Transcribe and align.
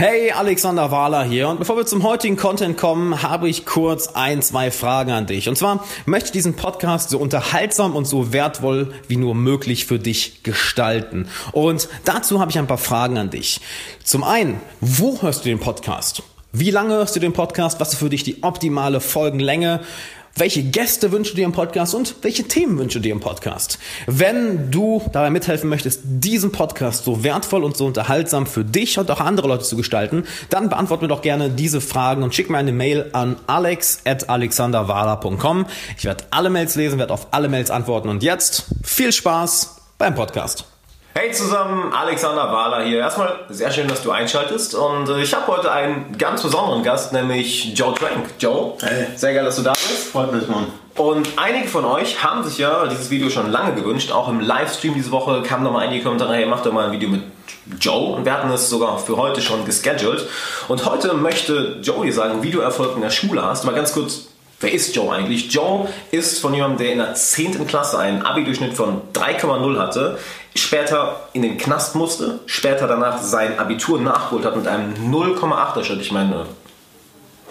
Hey, 0.00 0.30
Alexander 0.30 0.92
Wahler 0.92 1.24
hier 1.24 1.48
und 1.48 1.58
bevor 1.58 1.76
wir 1.76 1.84
zum 1.84 2.04
heutigen 2.04 2.36
Content 2.36 2.76
kommen, 2.76 3.20
habe 3.24 3.48
ich 3.48 3.66
kurz 3.66 4.06
ein, 4.06 4.42
zwei 4.42 4.70
Fragen 4.70 5.10
an 5.10 5.26
dich. 5.26 5.48
Und 5.48 5.58
zwar 5.58 5.84
möchte 6.06 6.26
ich 6.26 6.30
diesen 6.30 6.54
Podcast 6.54 7.10
so 7.10 7.18
unterhaltsam 7.18 7.96
und 7.96 8.04
so 8.04 8.32
wertvoll 8.32 8.94
wie 9.08 9.16
nur 9.16 9.34
möglich 9.34 9.86
für 9.86 9.98
dich 9.98 10.44
gestalten. 10.44 11.26
Und 11.50 11.88
dazu 12.04 12.38
habe 12.38 12.48
ich 12.48 12.60
ein 12.60 12.68
paar 12.68 12.78
Fragen 12.78 13.18
an 13.18 13.30
dich. 13.30 13.60
Zum 14.04 14.22
einen, 14.22 14.60
wo 14.80 15.20
hörst 15.20 15.44
du 15.44 15.48
den 15.48 15.58
Podcast? 15.58 16.22
Wie 16.52 16.70
lange 16.70 16.94
hörst 16.94 17.16
du 17.16 17.20
den 17.20 17.32
Podcast? 17.32 17.80
Was 17.80 17.94
ist 17.94 17.98
für 17.98 18.08
dich 18.08 18.22
die 18.22 18.44
optimale 18.44 19.00
Folgenlänge? 19.00 19.80
Welche 20.36 20.62
Gäste 20.62 21.12
wünschst 21.12 21.32
du 21.32 21.36
dir 21.36 21.44
im 21.44 21.52
Podcast 21.52 21.94
und 21.94 22.16
welche 22.22 22.44
Themen 22.44 22.78
wünschst 22.78 22.96
du 22.96 23.00
dir 23.00 23.12
im 23.12 23.20
Podcast. 23.20 23.78
Wenn 24.06 24.70
du 24.70 25.02
dabei 25.12 25.28
mithelfen 25.30 25.68
möchtest, 25.68 26.00
diesen 26.04 26.52
Podcast 26.52 27.04
so 27.04 27.24
wertvoll 27.24 27.64
und 27.64 27.76
so 27.76 27.84
unterhaltsam 27.86 28.46
für 28.46 28.64
dich 28.64 28.98
und 28.98 29.10
auch 29.10 29.20
andere 29.20 29.48
Leute 29.48 29.64
zu 29.64 29.76
gestalten, 29.76 30.24
dann 30.50 30.68
beantworte 30.68 31.04
mir 31.04 31.08
doch 31.08 31.22
gerne 31.22 31.48
diese 31.50 31.80
Fragen 31.80 32.22
und 32.22 32.34
schick 32.34 32.50
mir 32.50 32.58
eine 32.58 32.72
Mail 32.72 33.08
an 33.12 33.36
alex.alexanderwala.com. 33.46 35.66
Ich 35.96 36.04
werde 36.04 36.24
alle 36.30 36.50
Mails 36.50 36.74
lesen, 36.76 36.98
werde 36.98 37.14
auf 37.14 37.28
alle 37.32 37.48
Mails 37.48 37.70
antworten 37.70 38.08
und 38.08 38.22
jetzt 38.22 38.66
viel 38.82 39.12
Spaß 39.12 39.76
beim 39.98 40.14
Podcast. 40.14 40.77
Hey 41.14 41.32
zusammen, 41.32 41.92
Alexander 41.92 42.52
Wahler 42.52 42.84
hier. 42.84 42.98
Erstmal 42.98 43.40
sehr 43.48 43.72
schön, 43.72 43.88
dass 43.88 44.02
du 44.02 44.12
einschaltest 44.12 44.74
und 44.76 45.08
äh, 45.08 45.20
ich 45.20 45.34
habe 45.34 45.48
heute 45.48 45.72
einen 45.72 46.16
ganz 46.16 46.42
besonderen 46.42 46.84
Gast, 46.84 47.12
nämlich 47.12 47.76
Joe 47.76 47.92
Trank. 47.94 48.30
Joe, 48.38 48.74
hey. 48.80 49.06
sehr 49.16 49.34
geil, 49.34 49.44
dass 49.44 49.56
du 49.56 49.62
da 49.62 49.72
bist. 49.72 50.12
Freut 50.12 50.32
mich, 50.32 50.46
Mann. 50.46 50.66
Und 50.96 51.28
einige 51.36 51.66
von 51.66 51.84
euch 51.84 52.22
haben 52.22 52.44
sich 52.44 52.58
ja 52.58 52.86
dieses 52.86 53.10
Video 53.10 53.30
schon 53.30 53.50
lange 53.50 53.74
gewünscht. 53.74 54.12
Auch 54.12 54.28
im 54.28 54.40
Livestream 54.40 54.94
diese 54.94 55.10
Woche 55.10 55.42
kamen 55.42 55.64
nochmal 55.64 55.86
einige 55.86 56.04
Kommentare, 56.04 56.34
hey, 56.34 56.46
mach 56.46 56.62
doch 56.62 56.72
mal 56.72 56.86
ein 56.86 56.92
Video 56.92 57.08
mit 57.08 57.22
Joe. 57.80 58.14
Und 58.14 58.24
wir 58.24 58.32
hatten 58.32 58.50
es 58.50 58.70
sogar 58.70 58.98
für 58.98 59.16
heute 59.16 59.40
schon 59.40 59.64
gescheduled. 59.64 60.24
Und 60.68 60.84
heute 60.84 61.14
möchte 61.14 61.78
Joe 61.82 62.06
dir 62.06 62.12
sagen, 62.12 62.42
wie 62.42 62.50
du 62.50 62.60
Erfolg 62.60 62.94
in 62.94 63.02
der 63.02 63.10
Schule 63.10 63.44
hast. 63.44 63.64
Mal 63.64 63.74
ganz 63.74 63.92
kurz 63.92 64.27
Wer 64.60 64.72
ist 64.72 64.94
Joe 64.96 65.14
eigentlich? 65.14 65.52
Joe 65.52 65.88
ist 66.10 66.40
von 66.40 66.52
jemandem, 66.52 66.78
der 66.78 66.92
in 66.92 66.98
der 66.98 67.14
10. 67.14 67.66
Klasse 67.66 67.98
einen 67.98 68.22
Abi-Durchschnitt 68.22 68.74
von 68.74 69.02
3,0 69.14 69.78
hatte, 69.78 70.18
später 70.56 71.28
in 71.32 71.42
den 71.42 71.58
Knast 71.58 71.94
musste, 71.94 72.40
später 72.46 72.88
danach 72.88 73.22
sein 73.22 73.58
Abitur 73.58 74.00
nachgeholt 74.00 74.44
hat 74.44 74.56
mit 74.56 74.66
einem 74.66 74.94
0,8er 75.12 75.84
Schritt. 75.84 76.00
Ich 76.00 76.10
meine, 76.10 76.46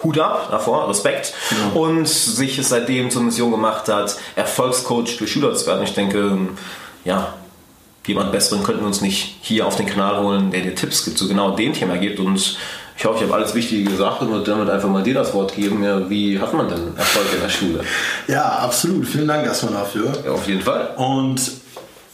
Hut 0.04 0.18
ab 0.18 0.48
davor, 0.50 0.88
Respekt. 0.88 1.32
Ja. 1.50 1.80
Und 1.80 2.06
sich 2.06 2.58
es 2.58 2.68
seitdem 2.68 3.10
zur 3.10 3.22
Mission 3.22 3.50
gemacht 3.50 3.88
hat, 3.88 4.16
Erfolgscoach 4.36 5.16
für 5.16 5.26
Schüler 5.26 5.54
zu 5.54 5.66
werden. 5.66 5.82
Ich 5.82 5.94
denke, 5.94 6.38
ja, 7.04 7.34
jemand 8.06 8.32
Besseren 8.32 8.62
könnten 8.62 8.82
wir 8.82 8.86
uns 8.86 9.00
nicht 9.00 9.36
hier 9.40 9.66
auf 9.66 9.76
den 9.76 9.86
Kanal 9.86 10.22
holen, 10.22 10.50
der 10.50 10.60
dir 10.60 10.74
Tipps 10.74 11.04
gibt, 11.04 11.18
zu 11.18 11.26
genau 11.26 11.52
dem 11.52 11.72
Thema 11.72 11.96
gibt. 11.96 12.20
Und 12.20 12.58
ich 12.98 13.04
hoffe, 13.04 13.18
ich 13.18 13.30
habe 13.30 13.34
alles 13.34 13.54
Wichtige 13.54 13.88
gesagt 13.88 14.20
und 14.22 14.30
würde 14.30 14.50
damit 14.50 14.68
einfach 14.68 14.88
mal 14.88 15.04
dir 15.04 15.14
das 15.14 15.32
Wort 15.32 15.54
geben. 15.54 15.84
Ja, 15.84 16.10
wie 16.10 16.40
hat 16.40 16.52
man 16.52 16.68
denn 16.68 16.96
Erfolg 16.96 17.26
in 17.32 17.40
der 17.40 17.48
Schule? 17.48 17.84
Ja, 18.26 18.44
absolut. 18.44 19.06
Vielen 19.06 19.28
Dank 19.28 19.46
erstmal 19.46 19.74
dafür. 19.74 20.12
Ja, 20.24 20.32
auf 20.32 20.48
jeden 20.48 20.62
Fall. 20.62 20.94
Und 20.96 21.40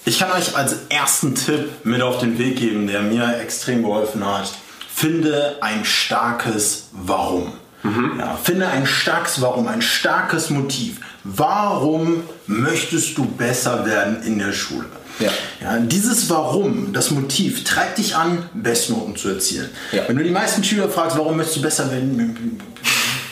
ich 0.04 0.18
kann 0.18 0.30
euch 0.32 0.54
als 0.54 0.76
ersten 0.90 1.34
Tipp 1.34 1.70
mit 1.84 2.02
auf 2.02 2.18
den 2.18 2.38
Weg 2.38 2.56
geben, 2.56 2.86
der 2.86 3.00
mir 3.00 3.40
extrem 3.40 3.82
geholfen 3.82 4.26
hat. 4.26 4.52
Finde 4.94 5.56
ein 5.62 5.86
starkes 5.86 6.88
Warum. 6.92 7.54
Mhm. 7.82 8.12
Ja, 8.18 8.38
finde 8.42 8.68
ein 8.68 8.86
starkes 8.86 9.40
Warum, 9.40 9.66
ein 9.68 9.80
starkes 9.80 10.50
Motiv. 10.50 11.00
Warum 11.24 12.24
möchtest 12.46 13.16
du 13.16 13.24
besser 13.24 13.86
werden 13.86 14.22
in 14.22 14.38
der 14.38 14.52
Schule? 14.52 14.84
Ja. 15.18 15.30
ja. 15.60 15.78
dieses 15.78 16.28
Warum, 16.30 16.92
das 16.92 17.10
Motiv, 17.10 17.64
treibt 17.64 17.98
dich 17.98 18.16
an, 18.16 18.48
Bestnoten 18.52 19.16
zu 19.16 19.28
erzielen. 19.28 19.70
Ja. 19.92 20.02
Wenn 20.06 20.16
du 20.16 20.24
die 20.24 20.30
meisten 20.30 20.64
Schüler 20.64 20.88
fragst, 20.88 21.16
warum 21.16 21.36
möchtest 21.36 21.58
du 21.58 21.62
besser 21.62 21.90
werden, 21.90 22.60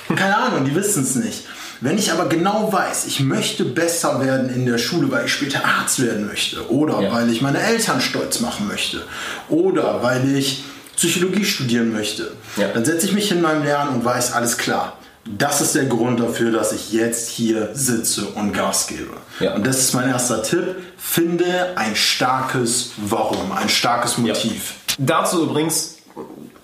keine 0.17 0.37
Ahnung, 0.37 0.65
die 0.65 0.75
wissen 0.75 1.03
es 1.03 1.15
nicht. 1.17 1.43
Wenn 1.81 1.99
ich 1.99 2.13
aber 2.13 2.27
genau 2.27 2.73
weiß, 2.73 3.07
ich 3.07 3.19
möchte 3.21 3.65
besser 3.65 4.25
werden 4.25 4.55
in 4.55 4.67
der 4.67 4.79
Schule, 4.79 5.11
weil 5.11 5.27
ich 5.27 5.33
später 5.33 5.65
Arzt 5.65 6.01
werden 6.01 6.29
möchte 6.29 6.71
oder 6.71 7.03
ja. 7.03 7.13
weil 7.13 7.29
ich 7.29 7.43
meine 7.43 7.61
Eltern 7.61 8.01
stolz 8.01 8.39
machen 8.39 8.69
möchte 8.69 9.05
oder 9.49 10.01
weil 10.01 10.37
ich 10.37 10.63
Psychologie 10.95 11.45
studieren 11.45 11.93
möchte, 11.93 12.31
dann 12.57 12.85
setze 12.85 13.07
ich 13.07 13.13
mich 13.13 13.33
in 13.33 13.41
meinem 13.41 13.65
Lernen 13.65 13.97
und 13.97 14.05
weiß, 14.05 14.35
alles 14.35 14.59
klar, 14.59 14.97
das 15.25 15.61
ist 15.61 15.75
der 15.75 15.85
Grund 15.85 16.19
dafür, 16.19 16.51
dass 16.51 16.73
ich 16.73 16.93
jetzt 16.93 17.29
hier 17.29 17.71
sitze 17.75 18.27
und 18.35 18.53
Gas 18.53 18.89
gebe. 18.89 19.11
Ja. 19.39 19.55
Und 19.55 19.67
das 19.67 19.79
ist 19.79 19.95
mein 19.95 20.09
erster 20.09 20.43
Tipp. 20.43 20.77
Finde 20.97 21.73
ein 21.77 21.95
starkes 21.95 22.93
Warum, 22.97 23.53
ein 23.53 23.69
starkes 23.69 24.19
Motiv. 24.19 24.75
Ja. 24.89 24.95
Dazu 24.99 25.45
übrigens 25.45 25.99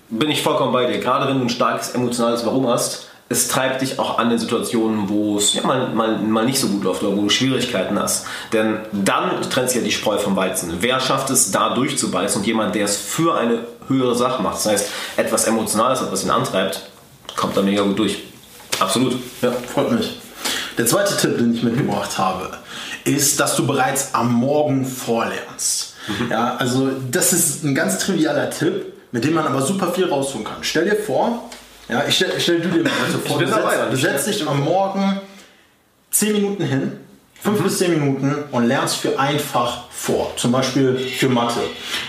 bin 0.09 0.29
ich 0.29 0.41
vollkommen 0.43 0.73
bei 0.73 0.85
dir. 0.87 0.99
Gerade 0.99 1.27
wenn 1.27 1.37
du 1.37 1.45
ein 1.45 1.49
starkes 1.49 1.91
emotionales 1.91 2.45
Warum 2.45 2.67
hast, 2.67 3.07
es 3.29 3.47
treibt 3.47 3.81
dich 3.81 3.99
auch 3.99 4.17
an 4.17 4.29
den 4.29 4.39
Situationen, 4.39 5.07
wo 5.07 5.37
es 5.37 5.53
ja, 5.53 5.61
mal, 5.61 5.89
mal, 5.89 6.17
mal 6.17 6.45
nicht 6.45 6.59
so 6.59 6.67
gut 6.67 6.83
läuft 6.83 7.03
oder 7.03 7.15
wo 7.15 7.21
du 7.21 7.29
Schwierigkeiten 7.29 7.97
hast. 7.97 8.25
Denn 8.51 8.79
dann 8.91 9.41
trennt 9.49 9.69
sich 9.69 9.79
ja 9.79 9.85
die 9.85 9.91
Spreu 9.91 10.17
vom 10.17 10.35
Weizen. 10.35 10.77
Wer 10.79 10.99
schafft 10.99 11.29
es, 11.29 11.51
da 11.51 11.75
durchzubeißen 11.75 12.41
und 12.41 12.47
jemand, 12.47 12.73
der 12.73 12.85
es 12.85 12.97
für 12.97 13.37
eine 13.37 13.59
höhere 13.87 14.15
Sache 14.15 14.41
macht, 14.41 14.55
das 14.55 14.65
heißt 14.65 14.89
etwas 15.17 15.45
Emotionales, 15.45 16.01
was 16.11 16.23
ihn 16.23 16.31
antreibt, 16.31 16.89
kommt 17.35 17.55
da 17.55 17.61
mega 17.61 17.83
gut 17.83 17.99
durch. 17.99 18.17
Absolut. 18.79 19.15
Ja, 19.41 19.51
freut 19.51 19.91
mich. 19.91 20.19
Der 20.77 20.85
zweite 20.85 21.17
Tipp, 21.17 21.37
den 21.37 21.53
ich 21.53 21.63
mitgebracht 21.63 22.17
habe, 22.17 22.51
ist, 23.03 23.39
dass 23.39 23.55
du 23.55 23.67
bereits 23.67 24.13
am 24.13 24.33
Morgen 24.33 24.85
vorlernst. 24.85 25.95
Mhm. 26.07 26.31
Ja, 26.31 26.55
also 26.55 26.89
das 27.11 27.33
ist 27.33 27.63
ein 27.63 27.75
ganz 27.75 27.99
trivialer 27.99 28.49
Tipp, 28.49 28.93
mit 29.11 29.23
dem 29.23 29.33
man 29.33 29.45
aber 29.45 29.61
super 29.61 29.91
viel 29.91 30.05
rausholen 30.05 30.45
kann. 30.45 30.57
Stell 30.61 30.85
dir 30.85 30.95
vor, 30.95 31.49
ja, 31.89 32.03
ich 32.07 32.15
stell, 32.15 32.31
stell 32.39 32.61
du 32.61 32.69
dir 32.69 32.83
mal 32.83 32.91
vor, 33.25 33.39
du, 33.39 33.47
setzt, 33.47 33.91
du 33.91 33.95
setzt 33.95 34.27
dich 34.27 34.47
am 34.47 34.63
Morgen 34.63 35.19
10 36.11 36.33
Minuten 36.33 36.63
hin, 36.63 36.91
5 37.41 37.59
mhm. 37.59 37.63
bis 37.63 37.77
10 37.77 37.91
Minuten 37.91 38.35
und 38.51 38.65
lernst 38.65 38.97
für 38.97 39.17
einfach 39.17 39.83
vor, 39.89 40.31
zum 40.35 40.51
Beispiel 40.51 40.97
für 40.97 41.29
Mathe. 41.29 41.61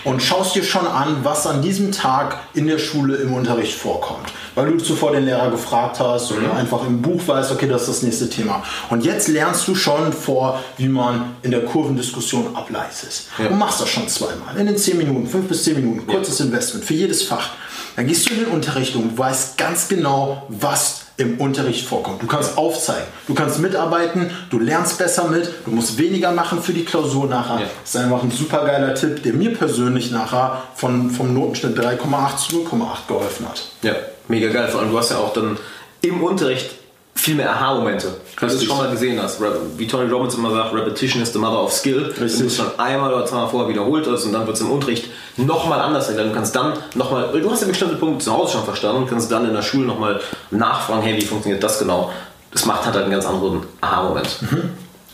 Und 0.03 0.21
schaust 0.21 0.55
dir 0.55 0.63
schon 0.63 0.85
an, 0.87 1.17
was 1.23 1.47
an 1.47 1.61
diesem 1.61 1.91
Tag 1.91 2.37
in 2.53 2.67
der 2.67 2.77
Schule 2.77 3.15
im 3.17 3.33
Unterricht 3.33 3.73
vorkommt. 3.73 4.29
Weil 4.55 4.71
du 4.71 4.77
zuvor 4.77 5.11
den 5.11 5.25
Lehrer 5.25 5.49
gefragt 5.51 5.99
hast 5.99 6.31
oder 6.31 6.47
mhm. 6.47 6.57
einfach 6.57 6.85
im 6.85 7.01
Buch 7.01 7.21
weißt, 7.25 7.51
okay, 7.51 7.67
das 7.67 7.83
ist 7.83 7.89
das 7.89 8.01
nächste 8.03 8.29
Thema. 8.29 8.63
Und 8.89 9.05
jetzt 9.05 9.27
lernst 9.27 9.67
du 9.67 9.75
schon 9.75 10.11
vor, 10.11 10.61
wie 10.77 10.87
man 10.87 11.35
in 11.43 11.51
der 11.51 11.63
Kurvendiskussion 11.65 12.55
ableitet. 12.55 13.23
Ja. 13.37 13.47
Und 13.47 13.57
machst 13.57 13.81
das 13.81 13.89
schon 13.89 14.07
zweimal. 14.07 14.57
In 14.57 14.67
den 14.67 14.77
10 14.77 14.97
Minuten, 14.97 15.27
5 15.27 15.47
bis 15.47 15.63
10 15.63 15.75
Minuten, 15.75 16.07
kurzes 16.07 16.39
ja. 16.39 16.45
Investment 16.45 16.85
für 16.85 16.93
jedes 16.93 17.23
Fach. 17.23 17.51
Dann 17.95 18.07
gehst 18.07 18.29
du 18.29 18.33
in 18.33 18.39
den 18.41 18.49
Unterricht 18.49 18.95
und 18.95 19.17
weißt 19.17 19.57
ganz 19.57 19.87
genau, 19.87 20.43
was 20.49 21.01
im 21.21 21.39
Unterricht 21.39 21.85
vorkommt. 21.85 22.21
Du 22.21 22.27
kannst 22.27 22.57
aufzeigen, 22.57 23.07
du 23.27 23.33
kannst 23.33 23.59
mitarbeiten, 23.59 24.31
du 24.49 24.59
lernst 24.59 24.97
besser 24.97 25.27
mit, 25.27 25.49
du 25.65 25.71
musst 25.71 25.97
weniger 25.97 26.31
machen 26.31 26.61
für 26.61 26.73
die 26.73 26.85
Klausur 26.85 27.27
nachher. 27.27 27.61
Ja. 27.61 27.65
Das 27.83 27.95
ist 27.95 28.01
einfach 28.01 28.23
ein 28.23 28.31
super 28.31 28.65
geiler 28.65 28.95
Tipp, 28.95 29.23
der 29.23 29.33
mir 29.33 29.53
persönlich 29.53 30.11
nachher 30.11 30.63
von, 30.75 31.09
vom 31.09 31.33
Notenschnitt 31.33 31.77
3,8 31.77 32.37
zu 32.37 32.55
0,8 32.57 33.07
geholfen 33.07 33.47
hat. 33.47 33.63
Ja, 33.83 33.95
mega 34.27 34.49
geil. 34.49 34.67
Vor 34.67 34.81
allem, 34.81 34.91
du 34.91 34.97
hast 34.97 35.11
ja 35.11 35.17
auch 35.17 35.33
dann 35.33 35.57
im 36.01 36.23
Unterricht 36.23 36.80
viel 37.15 37.35
mehr 37.35 37.51
Aha-Momente. 37.51 38.07
Wenn 38.39 38.49
du 38.49 38.55
es 38.55 38.63
schon 38.63 38.77
mal 38.77 38.89
gesehen 38.89 39.21
hast. 39.21 39.39
Wie 39.77 39.87
Tony 39.87 40.09
Robbins 40.09 40.33
immer 40.35 40.51
sagt, 40.51 40.73
Repetition 40.73 41.21
is 41.21 41.31
the 41.31 41.39
mother 41.39 41.63
of 41.63 41.71
skill. 41.71 42.05
Richtig. 42.05 42.19
Wenn 42.19 42.39
du 42.39 42.45
es 42.47 42.55
schon 42.55 42.79
einmal 42.79 43.13
oder 43.13 43.25
zweimal 43.25 43.49
vorher 43.49 43.69
wiederholt 43.69 44.07
hast 44.09 44.25
und 44.25 44.33
dann 44.33 44.47
wird 44.47 44.55
es 44.55 44.61
im 44.61 44.71
Unterricht 44.71 45.05
nochmal 45.37 45.79
anders 45.79 46.07
erklärt. 46.07 46.29
Du 46.29 46.33
kannst 46.33 46.55
dann 46.55 46.73
nochmal, 46.95 47.29
du 47.31 47.51
hast 47.51 47.61
ja 47.61 47.67
bestimmte 47.67 47.95
Punkte 47.95 48.25
zu 48.25 48.33
Hause 48.33 48.53
schon 48.53 48.63
verstanden 48.63 49.03
und 49.03 49.09
kannst 49.09 49.31
dann 49.31 49.45
in 49.45 49.53
der 49.53 49.61
Schule 49.61 49.85
nochmal 49.85 50.19
nachfragen, 50.49 51.03
hey, 51.03 51.15
wie 51.15 51.25
funktioniert 51.25 51.61
das 51.63 51.77
genau? 51.79 52.11
Das 52.51 52.65
macht 52.65 52.85
halt 52.85 52.95
einen 52.97 53.11
ganz 53.11 53.25
anderen 53.25 53.61
Aha-Moment. 53.81 54.41
Mhm. 54.41 54.69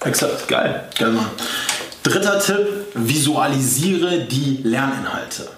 Exakt. 0.06 0.48
Geil. 0.48 0.88
Geil, 0.98 1.12
Mann. 1.12 1.26
Dritter 2.04 2.40
Tipp, 2.40 2.68
visualisiere 2.94 4.20
die 4.20 4.62
Lerninhalte. 4.64 5.50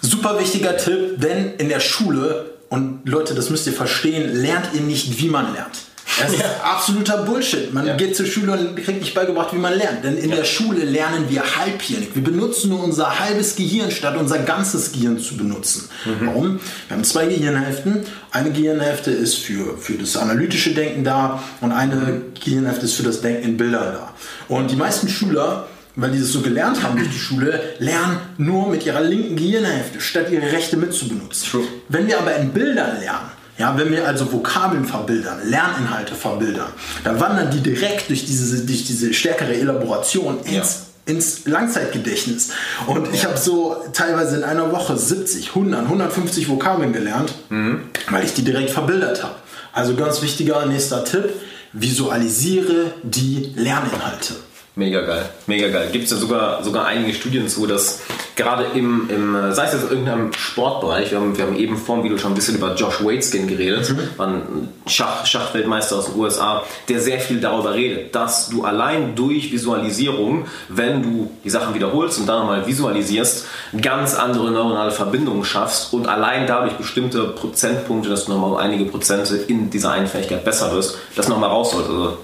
Super 0.00 0.40
wichtiger 0.40 0.76
Tipp, 0.76 1.20
denn 1.20 1.54
in 1.58 1.68
der 1.68 1.78
Schule 1.78 2.51
und 2.72 3.00
Leute, 3.04 3.34
das 3.34 3.50
müsst 3.50 3.66
ihr 3.66 3.74
verstehen, 3.74 4.34
lernt 4.34 4.70
ihr 4.72 4.80
nicht, 4.80 5.20
wie 5.20 5.28
man 5.28 5.52
lernt. 5.52 5.76
Das 6.18 6.32
ist 6.32 6.40
ja. 6.40 6.46
absoluter 6.62 7.18
Bullshit. 7.18 7.74
Man 7.74 7.86
ja. 7.86 7.96
geht 7.96 8.16
zur 8.16 8.24
Schule 8.24 8.52
und 8.52 8.76
kriegt 8.76 9.00
nicht 9.00 9.12
beigebracht, 9.14 9.52
wie 9.52 9.58
man 9.58 9.76
lernt. 9.76 10.02
Denn 10.04 10.16
in 10.16 10.30
ja. 10.30 10.36
der 10.36 10.44
Schule 10.44 10.82
lernen 10.82 11.26
wir 11.28 11.42
halbhirnig. 11.42 12.14
Wir 12.14 12.24
benutzen 12.24 12.70
nur 12.70 12.82
unser 12.82 13.20
halbes 13.20 13.56
Gehirn, 13.56 13.90
statt 13.90 14.16
unser 14.16 14.38
ganzes 14.38 14.90
Gehirn 14.90 15.18
zu 15.18 15.36
benutzen. 15.36 15.90
Mhm. 16.06 16.26
Warum? 16.26 16.60
Wir 16.88 16.96
haben 16.96 17.04
zwei 17.04 17.26
Gehirnhälften. 17.26 18.06
Eine 18.30 18.52
Gehirnhälfte 18.52 19.10
ist 19.10 19.36
für, 19.36 19.76
für 19.76 19.98
das 19.98 20.16
analytische 20.16 20.72
Denken 20.72 21.04
da 21.04 21.42
und 21.60 21.72
eine 21.72 21.96
mhm. 21.96 22.22
Gehirnhälfte 22.42 22.86
ist 22.86 22.94
für 22.94 23.02
das 23.02 23.20
Denken 23.20 23.42
in 23.42 23.56
Bildern 23.58 23.92
da. 23.92 24.14
Und 24.48 24.70
die 24.70 24.76
meisten 24.76 25.10
Schüler 25.10 25.68
weil 25.96 26.10
die 26.10 26.20
das 26.20 26.28
so 26.28 26.40
gelernt 26.40 26.82
haben 26.82 26.96
durch 26.96 27.10
die 27.10 27.18
Schule, 27.18 27.60
lernen 27.78 28.18
nur 28.38 28.68
mit 28.68 28.86
ihrer 28.86 29.00
linken 29.00 29.36
Gehirnhälfte, 29.36 30.00
statt 30.00 30.30
ihre 30.30 30.50
rechte 30.52 30.76
mitzubenutzen. 30.76 31.50
True. 31.50 31.64
Wenn 31.88 32.06
wir 32.06 32.18
aber 32.18 32.36
in 32.36 32.50
Bildern 32.50 33.00
lernen, 33.00 33.30
ja, 33.58 33.76
wenn 33.76 33.92
wir 33.92 34.06
also 34.06 34.32
Vokabeln 34.32 34.84
verbildern, 34.84 35.38
Lerninhalte 35.48 36.14
verbildern, 36.14 36.68
dann 37.04 37.20
wandern 37.20 37.50
die 37.50 37.60
direkt 37.60 38.08
durch 38.08 38.24
diese, 38.24 38.64
durch 38.64 38.84
diese 38.84 39.12
stärkere 39.12 39.54
Elaboration 39.54 40.40
ins 40.44 40.86
ins 41.04 41.46
Langzeitgedächtnis. 41.46 42.50
Und 42.86 43.12
ich 43.12 43.24
habe 43.24 43.36
so 43.36 43.76
teilweise 43.92 44.36
in 44.36 44.44
einer 44.44 44.70
Woche 44.70 44.96
70, 44.96 45.48
100, 45.48 45.82
150 45.82 46.48
Vokabeln 46.48 46.92
gelernt, 46.92 47.34
mhm. 47.48 47.82
weil 48.10 48.24
ich 48.24 48.34
die 48.34 48.42
direkt 48.42 48.70
verbildert 48.70 49.22
habe. 49.22 49.34
Also 49.72 49.96
ganz 49.96 50.22
wichtiger 50.22 50.64
nächster 50.66 51.04
Tipp, 51.04 51.30
visualisiere 51.72 52.92
die 53.02 53.52
Lerninhalte. 53.56 54.34
Mega 54.74 55.02
geil, 55.02 55.28
mega 55.46 55.68
geil. 55.68 55.90
Gibt 55.92 56.04
es 56.06 56.12
ja 56.12 56.16
sogar, 56.16 56.64
sogar 56.64 56.86
einige 56.86 57.12
Studien 57.12 57.46
zu, 57.46 57.66
dass 57.66 58.00
gerade 58.36 58.64
im, 58.74 59.10
im, 59.10 59.52
sei 59.52 59.66
es 59.66 59.74
jetzt 59.74 59.84
in 59.84 59.90
irgendeinem 59.90 60.32
Sportbereich, 60.32 61.10
wir 61.10 61.20
haben, 61.20 61.36
wir 61.36 61.44
haben 61.44 61.56
eben 61.56 61.76
vor 61.76 61.96
dem 61.96 62.04
Video 62.04 62.16
schon 62.16 62.32
ein 62.32 62.34
bisschen 62.34 62.54
über 62.54 62.74
Josh 62.74 63.04
Waitzkin 63.04 63.46
geredet, 63.46 63.90
mhm. 63.90 64.08
ein 64.18 64.68
Schach, 64.86 65.26
Schachweltmeister 65.26 65.96
aus 65.96 66.06
den 66.06 66.18
USA, 66.18 66.62
der 66.88 67.00
sehr 67.00 67.20
viel 67.20 67.38
darüber 67.38 67.74
redet, 67.74 68.14
dass 68.14 68.48
du 68.48 68.64
allein 68.64 69.14
durch 69.14 69.52
Visualisierung, 69.52 70.46
wenn 70.70 71.02
du 71.02 71.30
die 71.44 71.50
Sachen 71.50 71.74
wiederholst 71.74 72.18
und 72.18 72.26
dann 72.26 72.38
nochmal 72.38 72.66
visualisierst, 72.66 73.44
ganz 73.78 74.14
andere 74.14 74.50
neuronale 74.50 74.90
Verbindungen 74.90 75.44
schaffst 75.44 75.92
und 75.92 76.08
allein 76.08 76.46
dadurch 76.46 76.72
bestimmte 76.78 77.24
Prozentpunkte, 77.24 78.08
dass 78.08 78.24
du 78.24 78.32
nochmal 78.32 78.64
einige 78.64 78.86
Prozente 78.86 79.36
in 79.36 79.68
dieser 79.68 79.90
einen 79.90 80.06
Fähigkeit 80.06 80.46
besser 80.46 80.72
wirst, 80.72 80.96
das 81.14 81.28
nochmal 81.28 81.50
rausholt. 81.50 81.86
Also 81.86 82.16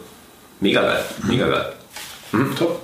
mega 0.60 0.80
geil, 0.80 1.04
mega 1.24 1.46
geil. 1.46 1.74
Mhm. 2.32 2.56
Top. 2.56 2.82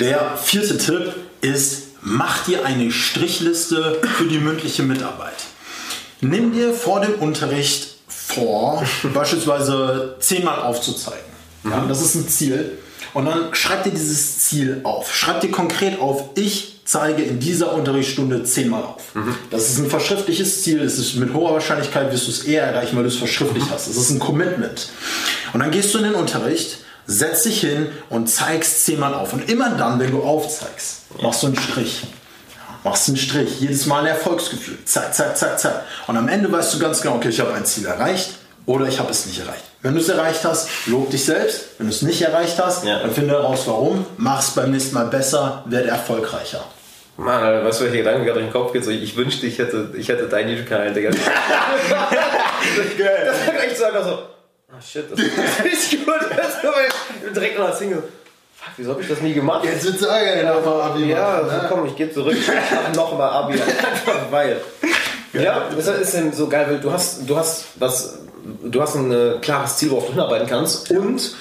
Der 0.00 0.36
vierte 0.36 0.78
Tipp 0.78 1.14
ist, 1.40 1.82
mach 2.00 2.44
dir 2.44 2.64
eine 2.64 2.90
Strichliste 2.90 4.00
für 4.16 4.24
die 4.24 4.38
mündliche 4.38 4.82
Mitarbeit. 4.82 5.34
Nimm 6.20 6.52
dir 6.52 6.72
vor 6.72 7.00
dem 7.00 7.14
Unterricht 7.14 7.96
vor, 8.08 8.84
beispielsweise 9.14 10.16
zehnmal 10.20 10.60
aufzuzeigen. 10.60 11.24
Ja, 11.64 11.78
mhm. 11.78 11.88
das 11.88 12.02
ist 12.02 12.14
ein 12.14 12.28
Ziel. 12.28 12.78
Und 13.12 13.26
dann 13.26 13.54
schreib 13.54 13.84
dir 13.84 13.90
dieses 13.90 14.40
Ziel 14.40 14.80
auf. 14.82 15.14
Schreib 15.14 15.40
dir 15.40 15.50
konkret 15.50 16.00
auf, 16.00 16.30
ich 16.34 16.80
zeige 16.84 17.22
in 17.22 17.38
dieser 17.38 17.72
Unterrichtsstunde 17.72 18.44
zehnmal 18.44 18.82
auf. 18.82 19.14
Mhm. 19.14 19.34
Das 19.50 19.70
ist 19.70 19.78
ein 19.78 19.88
verschriftliches 19.88 20.62
Ziel. 20.62 20.80
Es 20.82 20.98
ist 20.98 21.14
mit 21.14 21.32
hoher 21.32 21.54
Wahrscheinlichkeit 21.54 22.12
wirst 22.12 22.26
du 22.26 22.30
es 22.30 22.44
eher 22.44 22.64
erreichen, 22.64 22.96
weil 22.96 23.04
du 23.04 23.08
es 23.08 23.16
verschriftlich 23.16 23.64
mhm. 23.64 23.70
hast. 23.70 23.88
Das 23.88 23.96
ist 23.96 24.10
ein 24.10 24.18
Commitment. 24.18 24.88
Und 25.52 25.60
dann 25.60 25.70
gehst 25.70 25.94
du 25.94 25.98
in 25.98 26.04
den 26.04 26.14
Unterricht 26.14 26.78
setz 27.06 27.42
dich 27.44 27.60
hin 27.60 27.88
und 28.10 28.28
zeigst 28.28 28.84
zehnmal 28.84 29.14
auf. 29.14 29.32
Und 29.32 29.50
immer 29.50 29.70
dann, 29.70 29.98
wenn 30.00 30.10
du 30.10 30.22
aufzeigst, 30.22 31.02
machst 31.22 31.42
du 31.42 31.48
einen 31.48 31.56
Strich. 31.56 32.02
Machst 32.82 33.08
einen 33.08 33.16
Strich. 33.16 33.60
Jedes 33.60 33.86
Mal 33.86 34.00
ein 34.00 34.06
Erfolgsgefühl. 34.06 34.78
Zack, 34.84 35.14
zack, 35.14 35.36
zack, 35.36 35.58
zack. 35.58 35.84
Und 36.06 36.16
am 36.16 36.28
Ende 36.28 36.52
weißt 36.52 36.74
du 36.74 36.78
ganz 36.78 37.00
genau, 37.00 37.16
okay, 37.16 37.30
ich 37.30 37.40
habe 37.40 37.54
ein 37.54 37.64
Ziel 37.64 37.86
erreicht 37.86 38.30
oder 38.66 38.86
ich 38.86 38.98
habe 38.98 39.10
es 39.10 39.26
nicht 39.26 39.40
erreicht. 39.40 39.64
Wenn 39.82 39.94
du 39.94 40.00
es 40.00 40.08
erreicht 40.08 40.44
hast, 40.44 40.68
lob 40.86 41.10
dich 41.10 41.24
selbst. 41.24 41.66
Wenn 41.78 41.88
du 41.88 41.92
es 41.92 42.02
nicht 42.02 42.22
erreicht 42.22 42.58
hast, 42.58 42.84
ja. 42.84 43.00
dann 43.00 43.12
finde 43.12 43.34
heraus, 43.34 43.62
warum. 43.66 44.06
Mach 44.16 44.40
es 44.40 44.50
beim 44.50 44.70
nächsten 44.70 44.94
Mal 44.94 45.06
besser, 45.06 45.62
werde 45.66 45.88
erfolgreicher. 45.88 46.64
Mann, 47.16 47.64
was 47.64 47.78
für 47.78 47.90
Gedanken 47.90 48.24
gerade 48.24 48.40
durch 48.40 48.50
den 48.50 48.52
Kopf 48.52 48.72
geht. 48.72 48.84
So, 48.84 48.90
ich 48.90 49.16
wünschte, 49.16 49.46
ich 49.46 49.58
hätte, 49.58 49.90
ich 49.96 50.08
hätte 50.08 50.26
deinen 50.28 50.50
YouTube-Kanal, 50.50 50.92
Digga. 50.92 51.10
das 51.10 51.20
war 53.46 53.62
echt 53.62 53.78
so 53.78 53.84
einfach 53.84 54.04
so. 54.04 54.18
Ah, 54.76 54.80
shit, 54.82 55.04
das 55.10 55.18
ist 55.20 55.36
nicht 55.92 56.04
gut. 56.06 56.14
ich 56.20 57.22
bin 57.22 57.34
direkt 57.34 57.58
noch 57.58 57.66
als 57.66 57.78
Single. 57.78 58.02
Fuck, 58.56 58.72
wieso 58.76 58.90
hab 58.92 59.00
ich 59.00 59.08
das 59.08 59.20
nie 59.20 59.34
gemacht? 59.34 59.64
Jetzt 59.64 59.84
wird's 59.84 60.02
ärgern, 60.02 60.44
ja, 60.46 60.54
nochmal 60.54 60.80
Abi 60.82 61.04
Ja, 61.10 61.42
machen, 61.42 61.46
ne? 61.58 61.66
komm, 61.68 61.86
ich 61.86 61.96
geh 61.96 62.10
zurück. 62.10 62.34
Ich 62.36 62.48
mach 62.48 62.94
nochmal 62.94 63.30
Abi. 63.30 63.52
Einfach 63.60 64.30
weil. 64.30 64.60
Ja, 65.32 65.68
das 65.74 65.86
ist 65.86 66.14
eben 66.14 66.32
so 66.32 66.48
geil, 66.48 66.66
weil 66.68 66.80
du 66.80 66.92
hast, 66.92 67.28
du 67.28 67.36
hast 67.36 67.64
was, 67.76 68.18
du 68.62 68.80
hast 68.80 68.94
ein 68.94 69.10
äh, 69.12 69.38
klares 69.40 69.76
Ziel, 69.76 69.90
worauf 69.90 70.06
du 70.06 70.12
hinarbeiten 70.12 70.48
kannst 70.48 70.90
und 70.92 71.34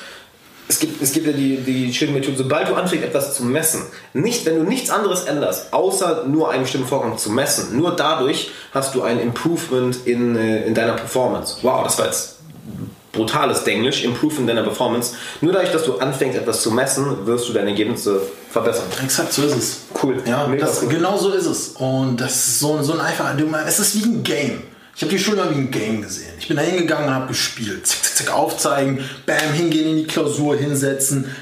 es 0.67 0.79
gibt, 0.79 1.01
es 1.01 1.11
gibt 1.11 1.27
ja 1.27 1.33
die, 1.33 1.57
die 1.57 1.93
schöne 1.93 2.13
Methode, 2.13 2.37
sobald 2.37 2.69
du 2.69 2.73
anfängst, 2.73 3.05
etwas 3.05 3.35
zu 3.35 3.43
messen, 3.43 3.83
nicht, 4.13 4.45
wenn 4.45 4.55
du 4.55 4.63
nichts 4.63 4.89
anderes 4.89 5.25
änderst, 5.25 5.71
außer 5.73 6.23
nur 6.25 6.49
einen 6.49 6.63
bestimmten 6.63 6.87
Vorgang 6.87 7.17
zu 7.17 7.29
messen, 7.29 7.77
nur 7.77 7.95
dadurch 7.95 8.49
hast 8.73 8.95
du 8.95 9.03
ein 9.03 9.19
Improvement 9.19 9.95
in, 10.07 10.35
äh, 10.35 10.63
in 10.65 10.73
deiner 10.73 10.93
Performance. 10.93 11.57
Wow, 11.61 11.83
das 11.83 11.99
war 11.99 12.05
jetzt 12.07 12.32
brutales 13.13 13.63
Denglisch, 13.63 14.03
Improve 14.03 14.35
in 14.39 14.47
deiner 14.47 14.63
Performance. 14.63 15.15
Nur 15.39 15.53
dadurch, 15.53 15.71
dass 15.71 15.85
du 15.85 15.97
anfängst, 15.97 16.37
etwas 16.37 16.61
zu 16.61 16.71
messen, 16.71 17.25
wirst 17.25 17.47
du 17.47 17.53
deine 17.53 17.69
Ergebnisse 17.69 18.21
verbessern. 18.49 18.87
Exakt, 19.01 19.31
so 19.31 19.43
ist 19.43 19.55
es. 19.55 19.81
Cool. 20.01 20.21
Ja, 20.25 20.45
das, 20.59 20.83
cool. 20.83 20.89
genau 20.89 21.17
so 21.17 21.31
ist 21.31 21.45
es. 21.45 21.69
Und 21.69 22.19
das 22.19 22.35
ist 22.35 22.59
so, 22.59 22.81
so 22.81 22.93
ein 22.93 22.99
einfacher, 22.99 23.37
es 23.65 23.79
ist 23.79 23.95
wie 23.95 24.09
ein 24.09 24.23
Game. 24.23 24.63
Ich 24.95 25.01
habe 25.01 25.11
die 25.11 25.17
Schule 25.17 25.37
mal 25.37 25.49
wie 25.49 25.59
ein 25.59 25.71
Game 25.71 26.01
gesehen. 26.03 26.33
Ich 26.37 26.47
bin 26.47 26.57
da 26.57 26.61
hingegangen 26.63 27.07
und 27.07 27.15
habe 27.15 27.27
gespielt. 27.27 27.87
Zick, 27.87 28.03
zick, 28.03 28.15
zick, 28.15 28.33
aufzeigen, 28.33 28.99
bam, 29.25 29.53
hingehen 29.53 29.87
in 29.87 29.95
die 29.97 30.05
Klausur, 30.05 30.55
hinsetzen, 30.55 31.33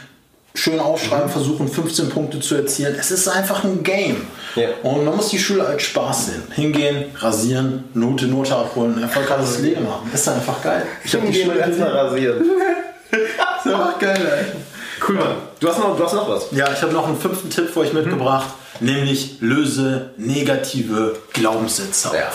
schön 0.54 0.80
aufschreiben, 0.80 1.28
mhm. 1.28 1.32
versuchen 1.32 1.68
15 1.68 2.10
Punkte 2.10 2.40
zu 2.40 2.56
erzielen. 2.56 2.96
Es 3.00 3.12
ist 3.12 3.28
einfach 3.28 3.64
ein 3.64 3.84
Game. 3.84 4.28
Ja. 4.56 4.70
Und 4.84 5.06
man 5.06 5.16
muss 5.16 5.30
die 5.30 5.40
Schule 5.40 5.66
als 5.66 5.84
Spaß 5.84 6.28
sehen. 6.28 6.44
Hingehen, 6.54 7.06
rasieren, 7.18 7.86
Note, 7.94 8.28
Note 8.28 8.56
abholen, 8.56 8.96
ein 8.98 9.04
erfolgreiches 9.04 9.60
Leben 9.60 9.88
haben. 9.88 10.10
Ist 10.14 10.28
einfach 10.28 10.62
geil. 10.62 10.86
Ich 11.04 11.14
habe 11.14 11.28
die 11.28 11.42
Schule 11.42 11.58
erstmal 11.58 11.90
rasieren. 11.90 12.42
ist 13.12 13.74
einfach 13.74 14.00
geil, 14.00 14.20
ey. 14.38 14.62
Cool, 15.08 15.16
Mann. 15.16 15.36
Du 15.60 15.68
hast 15.68 15.80
noch, 15.80 15.98
du 15.98 16.04
hast 16.04 16.14
noch 16.14 16.30
was. 16.30 16.48
Ja, 16.52 16.72
ich 16.72 16.82
habe 16.82 16.94
noch 16.94 17.08
einen 17.08 17.20
fünften 17.20 17.50
Tipp 17.50 17.70
für 17.70 17.80
euch 17.80 17.94
mitgebracht, 17.94 18.50
mhm. 18.80 18.88
nämlich 18.88 19.38
löse 19.40 20.12
negative 20.18 21.16
Glaubenssätze 21.34 22.10
auf. 22.10 22.16
Ja. 22.16 22.32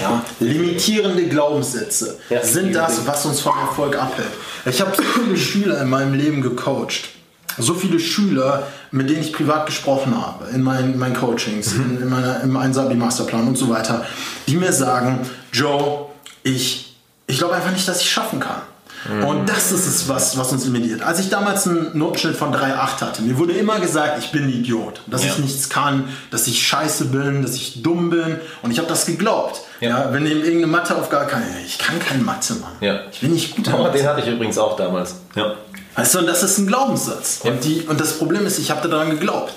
Ja, 0.00 0.24
limitierende 0.40 1.24
Glaubenssätze 1.24 2.18
ja, 2.30 2.42
sind 2.42 2.74
das, 2.74 3.06
was 3.06 3.26
uns 3.26 3.40
vom 3.40 3.52
Erfolg 3.58 3.94
abhält. 3.94 4.30
Ich 4.64 4.80
habe 4.80 4.96
so 4.96 5.02
viele 5.02 5.36
Schüler 5.36 5.82
in 5.82 5.90
meinem 5.90 6.14
Leben 6.14 6.40
gecoacht 6.40 7.10
so 7.58 7.74
viele 7.74 7.98
Schüler, 8.00 8.66
mit 8.90 9.10
denen 9.10 9.20
ich 9.20 9.32
privat 9.32 9.66
gesprochen 9.66 10.14
habe, 10.16 10.48
in 10.50 10.62
meinen, 10.62 10.98
meinen 10.98 11.14
Coachings, 11.14 11.74
mhm. 11.74 11.82
in, 11.82 12.02
in 12.02 12.08
meiner, 12.08 12.40
im 12.42 12.56
Einsabi 12.56 12.94
Masterplan 12.94 13.48
und 13.48 13.56
so 13.56 13.68
weiter, 13.68 14.04
die 14.46 14.56
mir 14.56 14.72
sagen, 14.72 15.20
Joe, 15.52 16.06
ich, 16.42 16.96
ich 17.26 17.38
glaube 17.38 17.54
einfach 17.54 17.72
nicht, 17.72 17.86
dass 17.86 18.00
ich 18.00 18.10
schaffen 18.10 18.40
kann. 18.40 18.62
Mhm. 19.08 19.24
Und 19.24 19.48
das 19.48 19.72
ist 19.72 19.86
es, 19.86 20.08
was, 20.08 20.36
was 20.38 20.52
uns 20.52 20.64
limitiert. 20.64 21.02
Als 21.02 21.18
ich 21.18 21.28
damals 21.28 21.66
einen 21.66 21.96
Notschnitt 21.96 22.36
von 22.36 22.54
3,8 22.54 23.00
hatte, 23.00 23.22
mir 23.22 23.36
wurde 23.38 23.52
immer 23.52 23.80
gesagt, 23.80 24.18
ich 24.18 24.30
bin 24.30 24.44
ein 24.44 24.50
Idiot, 24.50 25.00
dass 25.06 25.24
ja. 25.24 25.30
ich 25.30 25.38
nichts 25.38 25.68
kann, 25.68 26.08
dass 26.30 26.46
ich 26.46 26.66
scheiße 26.66 27.06
bin, 27.06 27.42
dass 27.42 27.54
ich 27.54 27.82
dumm 27.82 28.10
bin. 28.10 28.38
Und 28.62 28.70
ich 28.70 28.78
habe 28.78 28.88
das 28.88 29.06
geglaubt. 29.06 29.60
Ja. 29.80 29.88
ja 29.88 30.12
wenn 30.12 30.24
ich 30.24 30.32
irgendeine 30.32 30.66
Matheaufgabe 30.68 31.26
kann, 31.26 31.42
ich 31.66 31.78
kann 31.78 31.98
keine 31.98 32.22
Mathe, 32.22 32.54
Mann. 32.54 32.72
Ja. 32.80 33.00
Ich 33.10 33.20
bin 33.20 33.32
nicht 33.32 33.56
gut. 33.56 33.68
Aber 33.72 33.90
den 33.90 34.06
hatte 34.06 34.20
ich 34.20 34.28
übrigens 34.28 34.58
auch 34.58 34.76
damals. 34.76 35.16
Ja. 35.34 35.54
Weißt 35.96 36.14
du, 36.14 36.20
und 36.20 36.26
das 36.26 36.42
ist 36.42 36.58
ein 36.58 36.66
Glaubenssatz. 36.66 37.40
Ja. 37.44 37.50
Und, 37.50 37.64
die, 37.64 37.82
und 37.82 38.00
das 38.00 38.18
Problem 38.18 38.46
ist, 38.46 38.58
ich 38.58 38.70
habe 38.70 38.88
daran 38.88 39.10
geglaubt. 39.10 39.52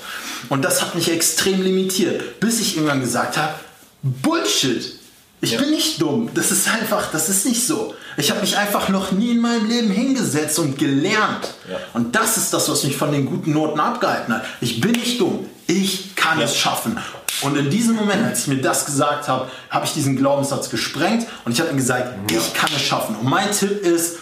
Und 0.50 0.63
das 0.63 0.81
hat 0.81 0.95
mich 0.95 1.12
extrem 1.12 1.62
limitiert, 1.62 2.39
bis 2.39 2.59
ich 2.59 2.75
irgendwann 2.75 3.01
gesagt 3.01 3.38
habe, 3.38 3.53
Bullshit. 4.01 5.00
Ich 5.42 5.51
ja. 5.51 5.59
bin 5.59 5.71
nicht 5.71 6.01
dumm. 6.01 6.30
Das 6.33 6.51
ist 6.51 6.68
einfach, 6.68 7.12
das 7.12 7.30
ist 7.30 7.45
nicht 7.45 7.66
so. 7.66 7.94
Ich 8.18 8.31
habe 8.31 8.42
mich 8.42 8.57
einfach 8.57 8.90
noch 8.90 9.12
nie 9.12 9.31
in 9.31 9.42
meinem 9.42 9.68
Leben 9.68 9.90
hingesetzt 9.90 10.60
und 10.60 10.78
gelernt. 10.78 11.54
Ja. 11.69 11.78
Und 11.94 12.16
das 12.16 12.38
ist 12.38 12.54
das, 12.54 12.69
was 12.69 12.84
mich 12.84 12.95
von 12.95 13.12
den 13.12 13.26
guten 13.26 13.52
Noten 13.52 13.80
abgehalten 13.80 14.34
hat. 14.34 14.45
Ich 14.62 14.80
bin 14.80 14.92
nicht 14.92 15.19
dumm. 15.19 15.45
Ich 15.68 16.16
kann 16.16 16.40
ja. 16.40 16.45
es 16.45 16.56
schaffen. 16.56 16.98
Und 17.42 17.57
in 17.57 17.69
diesem 17.69 17.95
Moment, 17.95 18.24
als 18.24 18.42
ich 18.42 18.48
mir 18.48 18.62
das 18.62 18.86
gesagt 18.86 19.28
habe, 19.28 19.50
habe 19.69 19.86
ich 19.86 19.94
diesen 19.94 20.16
Glaubenssatz 20.16 20.69
gesprengt 20.69 21.28
und 21.44 21.52
ich 21.52 21.60
habe 21.60 21.69
ihm 21.69 21.78
gesagt, 21.78 22.31
ich 22.31 22.54
kann 22.54 22.69
es 22.74 22.81
schaffen. 22.81 23.16
Und 23.18 23.28
mein 23.28 23.52
Tipp 23.52 23.81
ist, 23.86 24.19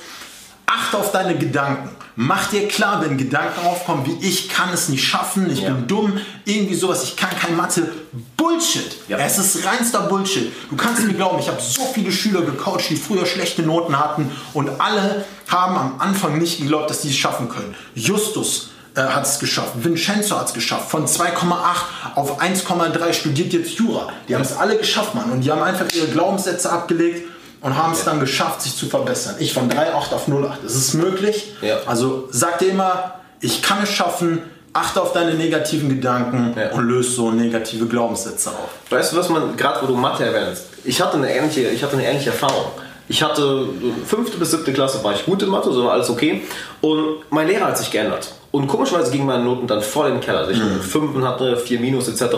achte 0.65 0.97
auf 0.97 1.11
deine 1.11 1.37
Gedanken. 1.37 1.89
Mach 2.15 2.47
dir 2.49 2.67
klar, 2.67 3.01
wenn 3.01 3.17
Gedanken 3.17 3.65
aufkommen, 3.65 4.05
wie 4.05 4.27
ich 4.27 4.47
kann 4.49 4.71
es 4.71 4.87
nicht 4.89 5.03
schaffen, 5.03 5.49
ich 5.49 5.61
ja. 5.61 5.69
bin 5.69 5.87
dumm, 5.87 6.19
irgendwie 6.45 6.75
sowas, 6.75 7.03
ich 7.03 7.15
kann 7.15 7.31
kein 7.39 7.55
Mathe. 7.55 7.91
Bullshit. 8.37 8.97
Ja. 9.07 9.17
Es 9.17 9.39
ist 9.39 9.65
reinster 9.65 10.01
Bullshit. 10.01 10.51
Du 10.69 10.75
kannst 10.75 11.03
mir 11.03 11.13
glauben, 11.13 11.39
ich 11.39 11.47
habe 11.47 11.59
so 11.59 11.81
viele 11.93 12.11
Schüler 12.11 12.41
gecoacht, 12.41 12.89
die 12.89 12.95
früher 12.95 13.25
schlechte 13.25 13.63
Noten 13.63 13.97
hatten 13.97 14.29
und 14.53 14.69
alle 14.79 15.25
haben 15.47 15.75
am 15.75 15.95
Anfang 15.99 16.37
nicht 16.37 16.59
geglaubt, 16.59 16.89
dass 16.89 17.01
sie 17.01 17.09
es 17.09 17.15
schaffen 17.15 17.49
können. 17.49 17.75
Justus 17.95 18.69
äh, 18.95 19.01
hat 19.01 19.25
es 19.25 19.39
geschafft, 19.39 19.71
Vincenzo 19.75 20.37
hat 20.37 20.47
es 20.47 20.53
geschafft, 20.53 20.91
von 20.91 21.07
2,8 21.07 22.15
auf 22.15 22.39
1,3 22.39 23.13
studiert 23.13 23.53
jetzt 23.53 23.71
Jura. 23.71 24.09
Die 24.27 24.35
haben 24.35 24.43
es 24.43 24.55
alle 24.55 24.77
geschafft, 24.77 25.15
Mann. 25.15 25.31
Und 25.31 25.41
die 25.41 25.51
haben 25.51 25.63
einfach 25.63 25.91
ihre 25.95 26.07
Glaubenssätze 26.07 26.71
abgelegt 26.71 27.27
und 27.63 27.77
haben 27.77 27.93
es 27.93 28.03
dann 28.03 28.19
geschafft, 28.19 28.61
sich 28.61 28.75
zu 28.75 28.85
verbessern. 28.85 29.35
Ich 29.39 29.53
von 29.53 29.69
3,8 29.69 30.13
auf 30.13 30.27
0,8. 30.27 30.57
Das 30.61 30.75
ist 30.75 30.93
möglich. 30.93 31.53
Ja. 31.61 31.77
Also 31.85 32.27
sag 32.29 32.59
dir 32.59 32.69
immer, 32.69 33.15
ich 33.39 33.61
kann 33.61 33.81
es 33.81 33.89
schaffen, 33.89 34.43
achte 34.73 35.01
auf 35.01 35.13
deine 35.13 35.33
negativen 35.33 35.89
Gedanken 35.89 36.53
ja. 36.57 36.71
und 36.71 36.83
löse 36.85 37.11
so 37.11 37.31
negative 37.31 37.85
Glaubenssätze 37.85 38.49
auf. 38.49 38.69
Weißt 38.89 39.13
du, 39.13 39.17
was 39.17 39.29
man, 39.29 39.55
gerade 39.55 39.81
wo 39.81 39.87
du 39.87 39.95
Mathe 39.95 40.25
erwähnst, 40.25 40.65
ich 40.83 41.01
hatte 41.01 41.17
eine 41.17 41.33
ähnliche, 41.33 41.69
ich 41.69 41.81
hatte 41.83 41.93
eine 41.93 42.05
ähnliche 42.05 42.31
Erfahrung. 42.31 42.65
Ich 43.07 43.21
hatte 43.21 43.67
fünfte 44.05 44.37
bis 44.37 44.51
siebte 44.51 44.71
Klasse 44.71 45.03
war 45.03 45.13
ich 45.13 45.25
gut 45.25 45.41
in 45.43 45.49
Mathe, 45.49 45.71
so 45.71 45.85
war 45.85 45.93
alles 45.93 46.09
okay. 46.09 46.41
Und 46.81 47.17
mein 47.29 47.47
Lehrer 47.47 47.67
hat 47.67 47.77
sich 47.77 47.91
geändert. 47.91 48.33
Und 48.51 48.67
komischerweise 48.67 49.11
gingen 49.11 49.25
meine 49.25 49.43
Noten 49.43 49.67
dann 49.67 49.81
voll 49.81 50.07
in 50.07 50.15
den 50.15 50.21
Keller. 50.21 50.39
Also 50.39 50.51
ich 50.51 50.59
mhm. 50.59 50.81
fünf 50.81 51.23
hatte, 51.23 51.57
vier 51.57 51.79
Minus 51.79 52.07
etc. 52.07 52.35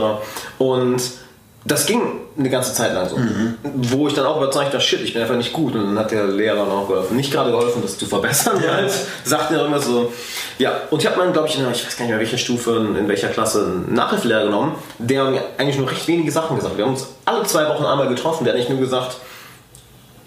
Und 0.57 1.01
das 1.65 1.87
ging 1.87 2.01
eine 2.37 2.49
ganze 2.51 2.73
Zeit 2.75 2.93
lang 2.93 3.09
so. 3.09 3.17
Mhm. 3.17 3.55
Wo 3.63 4.07
ich 4.07 4.13
dann 4.13 4.25
auch 4.27 4.37
überzeugt 4.37 4.71
war, 4.71 4.79
shit, 4.79 5.01
ich 5.01 5.13
bin 5.13 5.21
einfach 5.23 5.35
nicht 5.35 5.51
gut. 5.51 5.73
Und 5.73 5.83
dann 5.85 5.97
hat 5.97 6.11
der 6.11 6.25
Lehrer 6.25 6.57
dann 6.57 6.69
auch 6.69 6.87
geholfen. 6.87 7.17
Nicht 7.17 7.33
gerade 7.33 7.49
geholfen, 7.49 7.81
das 7.81 7.97
zu 7.97 8.05
verbessern, 8.05 8.61
ja. 8.63 8.73
halt. 8.73 8.93
Sagt 9.23 9.51
er 9.51 9.65
immer 9.65 9.79
so. 9.79 10.13
Ja, 10.59 10.73
und 10.91 11.01
ich 11.01 11.07
habe 11.07 11.19
dann, 11.19 11.33
glaube 11.33 11.47
ich, 11.47 11.57
in, 11.57 11.61
ich 11.71 11.85
weiß 11.85 11.97
gar 11.97 12.05
nicht 12.05 12.11
mehr, 12.11 12.19
welcher 12.19 12.37
Stufe, 12.37 12.75
in 12.97 13.07
welcher 13.07 13.29
Klasse, 13.29 13.65
einen 13.65 13.95
Nachhilfelehrer 13.95 14.43
genommen, 14.43 14.75
der 14.99 15.23
mir 15.25 15.41
eigentlich 15.57 15.79
nur 15.79 15.89
recht 15.89 16.07
wenige 16.07 16.31
Sachen 16.31 16.55
gesagt 16.55 16.73
hat. 16.73 16.77
Wir 16.77 16.85
haben 16.85 16.93
uns 16.93 17.07
alle 17.25 17.43
zwei 17.45 17.67
Wochen 17.67 17.83
einmal 17.83 18.09
getroffen. 18.09 18.43
Der 18.43 18.53
hat 18.53 18.59
nicht 18.59 18.69
nur 18.69 18.79
gesagt, 18.79 19.17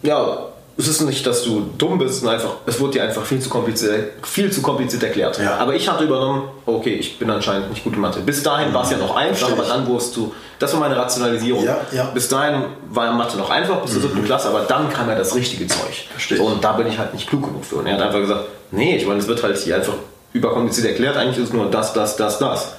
ja, 0.02 0.47
es 0.78 0.86
ist 0.86 1.00
nicht, 1.00 1.26
dass 1.26 1.42
du 1.42 1.68
dumm 1.76 1.98
bist, 1.98 2.24
einfach, 2.24 2.54
es 2.64 2.78
wurde 2.78 2.92
dir 2.92 3.02
einfach 3.02 3.24
viel 3.24 3.40
zu 3.40 3.50
kompliziert, 3.50 4.12
viel 4.22 4.52
zu 4.52 4.62
kompliziert 4.62 5.02
erklärt. 5.02 5.36
Ja. 5.38 5.56
Aber 5.56 5.74
ich 5.74 5.88
hatte 5.88 6.04
übernommen, 6.04 6.44
okay, 6.66 6.94
ich 6.94 7.18
bin 7.18 7.28
anscheinend 7.28 7.70
nicht 7.70 7.82
gut 7.82 7.94
in 7.94 8.00
Mathe. 8.00 8.20
Bis 8.20 8.44
dahin 8.44 8.72
war 8.72 8.84
es 8.84 8.90
ja 8.92 8.96
noch 8.96 9.16
einfach, 9.16 9.50
aber 9.50 9.64
dann 9.64 9.88
wurdest 9.88 10.14
du, 10.16 10.32
das 10.60 10.72
war 10.72 10.80
meine 10.80 10.96
Rationalisierung. 10.96 11.64
Ja, 11.64 11.78
ja. 11.90 12.04
Bis 12.14 12.28
dahin 12.28 12.62
war 12.90 13.12
Mathe 13.12 13.36
noch 13.36 13.50
einfach, 13.50 13.82
bis 13.82 13.92
zur 13.92 14.02
siebten 14.02 14.20
mhm. 14.20 14.26
Klasse, 14.26 14.50
aber 14.50 14.60
dann 14.60 14.88
kam 14.88 15.08
ja 15.08 15.16
das 15.16 15.34
richtige 15.34 15.66
Zeug. 15.66 16.06
So, 16.36 16.44
und 16.44 16.62
da 16.62 16.72
bin 16.74 16.86
ich 16.86 16.96
halt 16.96 17.12
nicht 17.12 17.28
klug 17.28 17.42
genug 17.42 17.64
für. 17.64 17.76
Und 17.76 17.86
er 17.88 17.94
hat 17.94 18.02
einfach 18.02 18.20
gesagt, 18.20 18.44
nee, 18.70 18.96
ich 18.96 19.04
meine, 19.04 19.18
es 19.18 19.26
wird 19.26 19.42
halt 19.42 19.56
hier 19.56 19.74
einfach 19.74 19.94
überkompliziert 20.32 20.86
erklärt, 20.86 21.16
eigentlich 21.16 21.38
ist 21.38 21.48
es 21.48 21.52
nur 21.52 21.68
das, 21.72 21.92
das, 21.92 22.14
das, 22.16 22.38
das. 22.38 22.74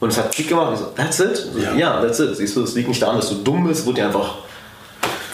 Und 0.00 0.08
es 0.08 0.18
hat 0.18 0.32
Klick 0.32 0.48
gemacht. 0.48 0.72
Ich 0.74 0.80
so, 0.80 0.86
that's 0.96 1.20
it? 1.20 1.36
So, 1.36 1.60
ja. 1.60 1.74
ja, 1.74 2.02
that's 2.02 2.18
it. 2.18 2.36
Siehst 2.36 2.56
du, 2.56 2.64
es 2.64 2.74
liegt 2.74 2.88
nicht 2.88 3.00
daran, 3.00 3.16
dass 3.16 3.28
du 3.28 3.36
dumm 3.36 3.68
bist, 3.68 3.86
wurde 3.86 4.00
dir 4.00 4.06
einfach 4.06 4.34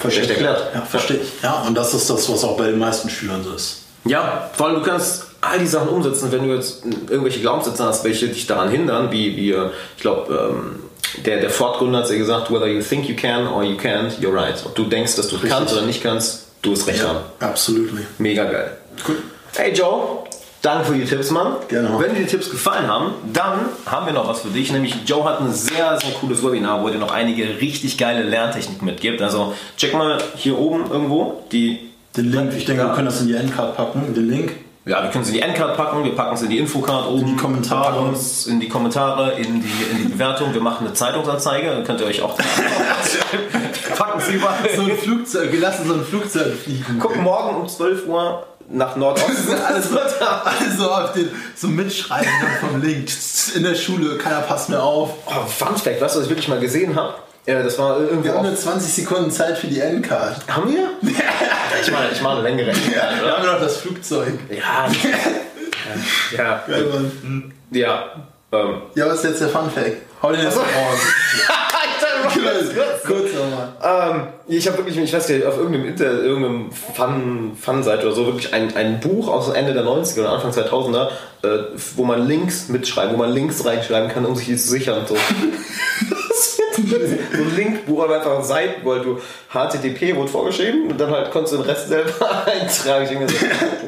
Verstehe 0.00 0.24
ich. 0.24 0.30
erklärt. 0.30 0.74
Ja, 0.74 0.80
verstehe 0.82 1.18
ich. 1.18 1.42
Ja, 1.42 1.62
und 1.66 1.74
das 1.74 1.94
ist 1.94 2.08
das, 2.08 2.28
was 2.30 2.42
auch 2.44 2.56
bei 2.56 2.66
den 2.66 2.78
meisten 2.78 3.10
Schülern 3.10 3.44
so 3.44 3.52
ist. 3.52 3.82
Ja, 4.04 4.50
vor 4.54 4.66
allem 4.66 4.76
du 4.76 4.82
kannst 4.82 5.26
all 5.40 5.58
die 5.58 5.66
Sachen 5.66 5.88
umsetzen, 5.88 6.32
wenn 6.32 6.48
du 6.48 6.54
jetzt 6.54 6.82
irgendwelche 7.08 7.40
Glaubenssätze 7.40 7.84
hast, 7.84 8.04
welche 8.04 8.28
dich 8.28 8.46
daran 8.46 8.70
hindern, 8.70 9.12
wie, 9.12 9.36
wie 9.36 9.52
äh, 9.52 9.70
ich 9.96 10.02
glaube, 10.02 10.52
ähm, 10.54 10.80
der, 11.24 11.40
der 11.40 11.50
Ford-Gründer 11.50 12.00
hat 12.00 12.10
ja 12.10 12.16
gesagt, 12.16 12.50
whether 12.50 12.66
you 12.66 12.82
think 12.82 13.08
you 13.08 13.16
can 13.16 13.46
or 13.46 13.62
you 13.62 13.76
can't, 13.76 14.18
you're 14.20 14.34
right. 14.34 14.54
Ob 14.64 14.74
du 14.74 14.84
denkst, 14.84 15.16
dass 15.16 15.28
du 15.28 15.36
Richtig. 15.36 15.50
kannst 15.50 15.72
oder 15.74 15.82
nicht 15.82 16.02
kannst, 16.02 16.46
du 16.62 16.72
hast 16.72 16.86
recht 16.86 17.00
ja, 17.00 17.08
haben. 17.08 17.18
Absolut. 17.40 17.90
Mega 18.18 18.44
geil. 18.44 18.76
Cool. 19.06 19.16
Hey 19.56 19.72
Joe, 19.72 20.24
Danke 20.62 20.84
für 20.84 20.94
die 20.94 21.06
Tipps, 21.06 21.30
Mann. 21.30 21.54
Gerne. 21.68 21.88
Wenn 21.98 22.14
dir 22.14 22.20
die 22.20 22.26
Tipps 22.26 22.50
gefallen 22.50 22.86
haben, 22.86 23.12
dann 23.32 23.60
haben 23.86 24.06
wir 24.06 24.12
noch 24.12 24.28
was 24.28 24.42
für 24.42 24.48
dich. 24.48 24.70
Nämlich 24.72 24.94
Joe 25.06 25.24
hat 25.24 25.40
ein 25.40 25.52
sehr, 25.52 25.98
sehr 25.98 26.12
cooles 26.20 26.44
Webinar, 26.44 26.82
wo 26.82 26.88
er 26.88 26.92
dir 26.92 26.98
noch 26.98 27.12
einige 27.12 27.60
richtig 27.60 27.96
geile 27.96 28.22
Lerntechniken 28.22 28.84
mitgibt. 28.84 29.22
Also 29.22 29.54
check 29.78 29.94
mal 29.94 30.18
hier 30.36 30.58
oben 30.58 30.90
irgendwo 30.90 31.42
die. 31.50 31.90
Den 32.16 32.32
Link, 32.32 32.52
ich 32.56 32.64
denke, 32.64 32.82
wir 32.82 32.92
können 32.92 33.06
das 33.06 33.20
in 33.20 33.28
die 33.28 33.34
Endcard 33.34 33.76
packen. 33.76 34.12
Den 34.14 34.28
Link. 34.28 34.52
Ja, 34.84 35.02
wir 35.02 35.10
können 35.10 35.22
es 35.22 35.28
in 35.28 35.34
die 35.34 35.40
Endcard 35.42 35.76
packen, 35.76 36.02
wir 36.02 36.16
packen 36.16 36.34
es 36.34 36.42
in 36.42 36.50
die 36.50 36.58
Infocard 36.58 37.06
oben. 37.06 37.20
In 37.20 37.26
die 37.26 37.36
Kommentare. 37.36 38.14
in 38.48 38.60
die 38.60 38.68
Kommentare, 38.68 39.32
in 39.32 39.62
die, 39.62 39.68
in 39.92 39.98
die 39.98 40.08
Bewertung. 40.08 40.52
Wir 40.52 40.60
machen 40.60 40.86
eine 40.86 40.94
Zeitungsanzeige, 40.94 41.70
dann 41.70 41.84
könnt 41.84 42.00
ihr 42.00 42.06
euch 42.06 42.20
auch 42.22 42.36
packen 43.96 44.20
es 44.20 44.28
überall. 44.28 44.68
So 44.74 44.82
ein 44.82 44.96
Flugzeug, 44.96 45.52
wir 45.52 45.60
lassen 45.60 45.86
so 45.86 45.94
ein 45.94 46.04
Flugzeug 46.04 46.54
fliegen. 46.54 46.98
Guck 46.98 47.16
morgen 47.16 47.60
um 47.60 47.68
12 47.68 48.06
Uhr 48.08 48.44
nach 48.70 48.96
Nordosten. 48.96 49.54
also, 49.66 49.98
also 49.98 50.90
auf 50.90 51.12
den, 51.12 51.30
so 51.56 51.68
mitschreiben 51.68 52.30
vom 52.60 52.80
Link. 52.80 53.08
In 53.54 53.62
der 53.62 53.74
Schule, 53.74 54.16
keiner 54.16 54.40
passt 54.40 54.68
mehr 54.68 54.82
auf. 54.82 55.10
Oh, 55.26 55.46
Fun 55.46 55.76
Fact, 55.76 56.00
weißt 56.00 56.14
du, 56.14 56.18
was 56.20 56.24
ich 56.24 56.30
wirklich 56.30 56.48
mal 56.48 56.60
gesehen 56.60 56.94
habe? 56.96 57.14
Ja, 57.46 57.62
das 57.62 57.78
war 57.78 57.98
irgendwie. 57.98 58.28
Wir 58.28 58.34
haben 58.34 58.46
nur 58.46 58.54
20 58.54 58.92
Sekunden 58.92 59.30
Zeit 59.30 59.58
für 59.58 59.66
die 59.66 59.80
Endcard. 59.80 60.42
Haben 60.48 60.72
wir? 60.72 60.90
ich 61.02 61.90
meine, 61.90 62.12
ich 62.12 62.20
meine 62.20 62.40
eine 62.40 62.48
längere 62.48 62.70
Endcard. 62.70 63.16
Ja, 63.16 63.24
wir 63.24 63.36
haben 63.36 63.46
noch 63.46 63.60
das 63.60 63.78
Flugzeug. 63.78 64.38
Ja. 64.50 64.88
ja. 66.36 66.62
Ja. 66.68 66.70
Ja. 67.72 68.04
Ähm. 68.52 68.82
ja, 68.94 69.06
was 69.06 69.18
ist 69.18 69.24
jetzt 69.24 69.40
der 69.40 69.48
Fun 69.48 69.70
Fact? 69.70 69.96
Hau 70.22 70.32
den 70.32 70.42
jetzt 70.42 70.58
Ähm, 73.82 74.28
ich 74.46 74.66
habe 74.66 74.78
wirklich, 74.78 74.96
ich 74.96 75.12
weiß 75.12 75.28
nicht, 75.28 75.44
auf 75.46 75.56
irgendeinem 75.56 75.86
Inter, 75.86 76.22
irgendeinem 76.22 76.72
Fun, 76.72 77.56
Fun-Seite 77.60 78.06
oder 78.06 78.14
so 78.14 78.26
wirklich 78.26 78.52
ein, 78.52 78.76
ein 78.76 79.00
Buch 79.00 79.28
aus 79.28 79.48
Ende 79.48 79.72
der 79.72 79.84
90er 79.84 80.20
oder 80.20 80.32
Anfang 80.32 80.50
2000er, 80.50 81.08
äh, 81.42 81.64
wo 81.96 82.04
man 82.04 82.26
Links 82.26 82.68
mitschreiben, 82.68 83.14
wo 83.14 83.18
man 83.18 83.32
Links 83.32 83.64
reinschreiben 83.64 84.10
kann, 84.10 84.26
um 84.26 84.36
sich 84.36 84.50
das 84.50 84.64
zu 84.64 84.70
sichern. 84.70 85.04
So. 85.06 85.16
so 86.88 86.96
ein 86.96 87.56
Linkbuch 87.56 88.04
oder 88.04 88.16
einfach 88.16 88.42
Seiten, 88.42 88.84
weil 88.84 89.00
du 89.00 89.18
HTTP 89.52 90.16
wurde 90.16 90.28
vorgeschrieben 90.28 90.90
und 90.90 91.00
dann 91.00 91.10
halt 91.10 91.30
konntest 91.30 91.54
du 91.54 91.58
den 91.58 91.66
Rest 91.66 91.88
selber 91.88 92.12
eintragen. 92.46 93.04
Ich 93.04 93.10
denke 93.10 93.28
so, 93.28 93.36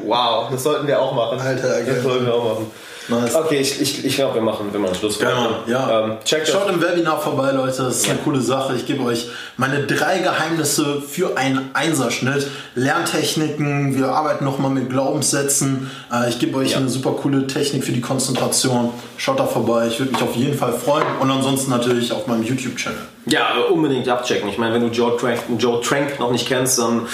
wow, 0.05 0.49
das 0.51 0.63
sollten 0.63 0.87
wir 0.87 1.01
auch 1.01 1.13
machen. 1.13 1.39
Alter, 1.39 1.83
das 1.83 2.03
sollten 2.03 2.25
wir 2.25 2.33
auch 2.33 2.55
machen. 2.55 2.71
Nice. 3.09 3.35
Okay, 3.35 3.59
ich, 3.59 3.81
ich, 3.81 4.05
ich 4.05 4.15
glaube, 4.15 4.35
wir 4.35 4.41
machen, 4.41 4.71
wir 4.71 4.79
machen 4.79 4.95
Schluss. 4.95 5.19
Genau, 5.19 5.57
ja. 5.67 6.05
Ähm, 6.05 6.17
checkt 6.23 6.47
Schaut 6.47 6.69
im 6.69 6.81
Webinar 6.81 7.19
vorbei, 7.19 7.51
Leute. 7.51 7.83
Das 7.83 7.97
ist 7.97 8.05
ja. 8.05 8.13
eine 8.13 8.21
coole 8.21 8.39
Sache. 8.39 8.75
Ich 8.75 8.85
gebe 8.85 9.03
euch 9.03 9.29
meine 9.57 9.85
drei 9.85 10.19
Geheimnisse 10.19 11.01
für 11.01 11.37
einen 11.37 11.71
Einserschnitt. 11.73 12.47
Lerntechniken, 12.75 13.97
wir 13.97 14.07
arbeiten 14.09 14.45
nochmal 14.45 14.71
mit 14.71 14.89
Glaubenssätzen. 14.89 15.91
Äh, 16.11 16.29
ich 16.29 16.39
gebe 16.39 16.57
euch 16.57 16.71
ja. 16.71 16.77
eine 16.77 16.89
super 16.89 17.11
coole 17.11 17.45
Technik 17.47 17.83
für 17.83 17.91
die 17.91 18.01
Konzentration. 18.01 18.91
Schaut 19.17 19.39
da 19.39 19.45
vorbei. 19.45 19.87
Ich 19.87 19.99
würde 19.99 20.13
mich 20.13 20.21
auf 20.21 20.35
jeden 20.35 20.57
Fall 20.57 20.73
freuen. 20.73 21.05
Und 21.19 21.29
ansonsten 21.29 21.71
natürlich 21.71 22.11
auf 22.13 22.27
meinem 22.27 22.43
YouTube-Channel. 22.43 22.99
Ja, 23.25 23.53
unbedingt 23.69 24.07
abchecken. 24.07 24.47
Ich 24.49 24.57
meine, 24.57 24.75
wenn 24.75 24.81
du 24.81 24.87
Joe 24.87 25.17
Trank, 25.17 25.39
Joe 25.57 25.81
Trank 25.81 26.19
noch 26.19 26.31
nicht 26.31 26.47
kennst, 26.47 26.79
dann 26.79 27.07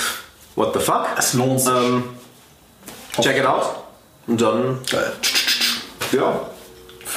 what 0.56 0.74
the 0.74 0.80
fuck? 0.80 1.08
Es 1.18 1.34
lohnt 1.34 1.62
sich. 1.62 1.74
Ähm, 1.74 2.04
check 3.20 3.38
it 3.38 3.46
out. 3.46 3.64
Und 4.28 4.40
dann. 4.40 4.78
Geil. 4.92 5.12
Ja. 6.12 6.42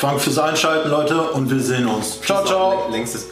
Danke 0.01 0.21
fürs 0.21 0.39
Einschalten, 0.39 0.89
Leute, 0.89 1.21
und 1.21 1.51
wir 1.51 1.61
sehen 1.61 1.87
uns. 1.87 2.21
Ciao, 2.23 2.45
ciao. 2.45 2.89
Längstes 2.91 3.32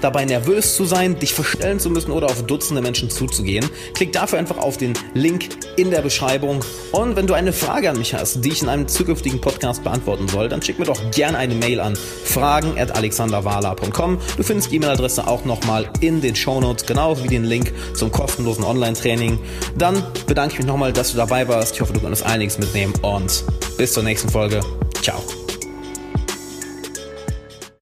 dabei 0.00 0.24
nervös 0.24 0.76
zu 0.76 0.84
sein, 0.84 1.18
dich 1.18 1.34
verstellen 1.34 1.80
zu 1.80 1.90
müssen 1.90 2.10
oder 2.10 2.26
auf 2.26 2.44
Dutzende 2.44 2.82
Menschen 2.82 3.10
zuzugehen. 3.10 3.68
Klick 3.94 4.12
dafür 4.12 4.38
einfach 4.38 4.58
auf 4.58 4.76
den 4.76 4.94
Link 5.14 5.48
in 5.76 5.90
der 5.90 6.02
Beschreibung. 6.02 6.64
Und 6.92 7.16
wenn 7.16 7.26
du 7.26 7.34
eine 7.34 7.52
Frage 7.52 7.90
an 7.90 7.98
mich 7.98 8.14
hast, 8.14 8.44
die 8.44 8.50
ich 8.50 8.62
in 8.62 8.68
einem 8.68 8.88
zukünftigen 8.88 9.40
Podcast 9.40 9.84
beantworten 9.84 10.28
soll, 10.28 10.48
dann 10.48 10.62
schick 10.62 10.78
mir 10.78 10.86
doch 10.86 11.10
gerne 11.10 11.38
eine 11.38 11.54
Mail 11.54 11.80
an 11.80 11.96
fragen.alexanderwala.com. 12.24 14.18
Du 14.36 14.42
findest 14.42 14.70
die 14.70 14.76
E-Mail-Adresse 14.76 15.26
auch 15.26 15.44
nochmal 15.44 15.88
in 16.00 16.20
den 16.20 16.36
Shownotes, 16.36 16.86
genauso 16.86 17.24
wie 17.24 17.28
den 17.28 17.44
Link 17.44 17.72
zum 17.94 18.10
kostenlosen 18.10 18.64
Online-Training. 18.64 19.38
Dann 19.76 20.02
bedanke 20.26 20.54
ich 20.54 20.58
mich 20.58 20.66
nochmal, 20.66 20.92
dass 20.92 21.12
du 21.12 21.16
dabei 21.16 21.46
warst. 21.48 21.74
Ich 21.74 21.80
hoffe, 21.80 21.92
du 21.92 22.00
konntest 22.00 22.24
einiges 22.24 22.58
mitnehmen 22.58 22.94
und 23.02 23.44
bis 23.76 23.92
zur 23.92 24.02
nächsten 24.02 24.28
Folge. 24.28 24.60
Ciao. 25.02 25.39